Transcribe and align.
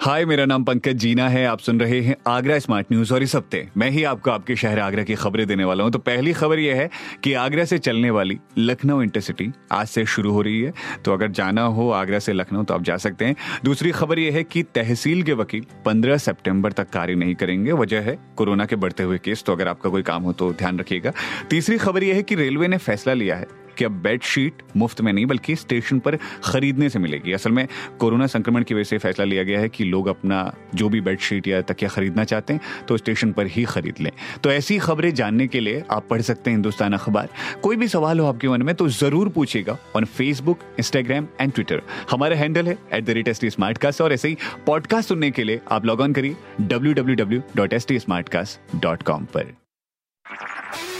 हाय, 0.00 0.24
मेरा 0.24 0.44
नाम 0.44 0.62
पंकज 0.64 0.96
जीना 0.96 1.28
है। 1.28 1.44
आप 1.46 1.60
सुन 1.60 1.80
रहे 1.80 2.00
हैं 2.00 2.14
आगरा 2.26 2.58
स्मार्ट 2.58 2.86
न्यूज़ 2.92 3.12
और 3.14 3.22
इस 3.22 3.34
हफ़्ते 3.36 3.66
मैं 3.76 3.90
ही 3.90 4.04
आपको 4.04 4.30
आपके 4.30 4.56
शहर 4.56 4.78
आगरा 4.78 5.02
की 5.04 5.14
खबरें 5.14 5.46
देने 5.46 5.64
वाला 5.64 5.84
हूँ। 5.84 5.92
तो 5.92 5.98
पहली 5.98 6.32
खबर 6.32 6.58
यह 6.58 6.76
है 6.76 6.88
कि 7.24 7.32
आगरा 7.32 7.64
से 7.64 7.78
चलने 7.78 8.10
वाली 8.10 8.38
लखनऊ 8.58 9.02
इंटरसिटी 9.02 9.50
आज 9.72 9.86
से 9.86 10.04
शुरू 10.06 10.32
हो 10.32 10.42
रही 10.42 10.60
है। 10.60 10.72
तो 11.04 11.12
अगर 11.12 11.30
जाना 11.30 11.62
हो 11.62 11.90
आगरा 11.90 12.18
से 12.18 12.32
लखनऊ 12.32 12.62
तो 12.62 12.74
आप 12.74 12.82
जा 12.82 12.96
सकते 12.96 13.24
हैं। 13.24 13.36
दूसरी 13.64 13.90
खबर 13.90 14.18
यह 14.18 14.34
है 14.34 14.44
कि 14.44 14.62
तहसील 14.74 15.22
के 15.22 15.32
वकील 15.32 15.66
पंद्रह 15.84 16.16
सेप्टेम्बर 16.18 16.72
तक 16.72 16.90
कार्य 16.90 17.14
नहीं 17.14 17.34
करेंगे। 17.34 17.72
वजह 17.74 18.00
है 18.00 18.18
कोरोना 18.36 18.64
के 18.64 18.76
बढ़ते 18.76 19.02
हुए 19.02 19.18
केस। 19.18 19.44
तो 19.44 19.52
अगर 19.52 19.68
आपका 19.68 19.90
कोई 19.90 20.02
काम 20.02 20.22
हो 20.22 20.32
तो 20.32 20.52
ध्यान 20.52 20.78
रखिएगा। 20.78 21.12
तीसरी 21.50 21.78
खबर 21.78 22.04
यह 22.04 22.14
है 22.14 22.22
कि 22.22 22.34
रेलवे 22.34 22.68
ने 22.68 22.78
फैसला 22.78 23.14
लिया 23.14 23.36
है 23.36 23.59
कि 23.80 23.84
अब 23.84 23.92
बेड 24.02 24.22
शीट 24.22 24.62
मुफ़्त 24.76 25.00
में 25.00 25.12
नहीं, 25.12 25.26
बल्कि 25.26 25.56
स्टेशन 25.56 25.98
पर 25.98 26.16
खरीदने 26.44 26.88
से 26.90 26.98
मिलेगी। 26.98 27.32
असल 27.32 27.52
में 27.52 27.66
कोरोना 28.00 28.26
संक्रमण 28.28 28.62
की 28.62 28.74
वजह 28.74 28.84
से 28.84 28.98
फैसला 28.98 29.24
लिया 29.24 29.42
गया 29.42 29.60
है 29.60 29.68
कि 29.68 29.84
लोग 29.84 30.08
अपना 30.08 30.40
जो 30.74 30.88
भी 30.88 31.00
बेडशीट 31.00 31.48
या 31.48 31.60
तकिया 31.62 31.90
खरीदना 31.90 32.24
चाहते 32.24 32.52
हैं 32.52 32.84
तो 32.88 32.96
स्टेशन 32.96 33.32
पर 33.32 33.46
ही 33.46 33.64
खरीद 33.64 34.00
लें। 34.00 34.10
तो 34.42 34.52
ऐसी 34.52 34.78
खबरें 34.78 35.12
जानने 35.14 35.46
के 35.46 35.60
लिए 35.60 35.82
आप 35.90 36.06
पढ़ 36.10 36.20
सकते 36.20 36.50
हैं 36.50 36.56
हिंदुस्तान 36.56 36.92
अखबार। 36.92 37.28
कोई 37.62 37.76
भी 37.76 37.88
सवाल 37.88 38.20
हो 38.20 38.26
आपके 38.26 38.48
मन 38.48 38.62
में 38.62 38.74
तो 38.74 38.88
ज़रूर 38.90 39.28
पूछेगा 39.28 39.78
on 39.96 40.04
Facebook 40.04 40.64
Instagram 40.78 41.26
and 41.40 41.52
Twitter 41.52 41.82
हमारा 42.10 42.36
हैंडल 42.36 42.68
है 42.68 42.78
एट 42.92 43.04
द 43.04 43.10
रेट 43.10 43.28
स्मार्ट 43.46 44.00
और 44.00 44.12
ऐसे 44.12 44.28
ही 44.28 44.36
पॉडकास्ट 44.66 45.08
सुनने 45.08 45.30
के 45.30 45.44
लिए 45.44 45.60
आप 45.70 45.86
लॉग 45.86 46.00
ऑन 46.00 46.12
करिए 46.12 46.36
W 46.60 46.92
W 46.92 47.16
W 47.16 47.42
dot 47.56 47.72
S 47.72 47.86
T 47.86 47.98
Smartcast 48.28 48.76
dot 48.82 49.02
com 49.02 49.24
पर। 49.24 49.69